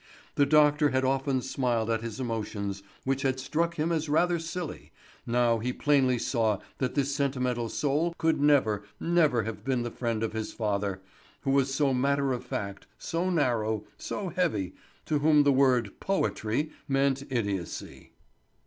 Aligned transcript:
The 0.33 0.47
doctor 0.47 0.89
had 0.89 1.05
often 1.05 1.43
smiled 1.43 1.91
at 1.91 2.01
his 2.01 2.19
emotions 2.19 2.81
which 3.05 3.21
had 3.21 3.39
struck 3.39 3.75
him 3.75 3.91
as 3.91 4.09
rather 4.09 4.39
silly, 4.39 4.91
now 5.27 5.59
he 5.59 5.71
plainly 5.71 6.17
saw 6.17 6.57
that 6.79 6.95
this 6.95 7.13
sentimental 7.13 7.69
soul 7.69 8.15
could 8.17 8.41
never, 8.41 8.81
never 8.99 9.43
have 9.43 9.63
been 9.63 9.83
the 9.83 9.91
friend 9.91 10.23
of 10.23 10.33
his 10.33 10.53
father, 10.53 11.03
who 11.41 11.51
was 11.51 11.71
so 11.71 11.93
matter 11.93 12.33
of 12.33 12.43
fact, 12.43 12.87
so 12.97 13.29
narrow, 13.29 13.85
so 13.95 14.29
heavy, 14.29 14.73
to 15.05 15.19
whom 15.19 15.43
the 15.43 15.53
word 15.53 15.91
"Poetry" 15.99 16.71
meant 16.87 17.21
idiocy. 17.29 18.13